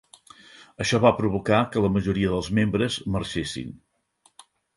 [0.85, 3.71] Això va provocar que la majoria dels membres marxessin.